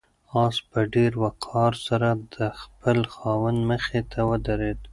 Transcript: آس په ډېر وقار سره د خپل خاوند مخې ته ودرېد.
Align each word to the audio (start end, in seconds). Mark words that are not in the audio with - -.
آس 0.43 0.55
په 0.69 0.79
ډېر 0.95 1.11
وقار 1.23 1.73
سره 1.87 2.09
د 2.35 2.37
خپل 2.61 2.97
خاوند 3.13 3.59
مخې 3.71 4.01
ته 4.11 4.19
ودرېد. 4.29 4.79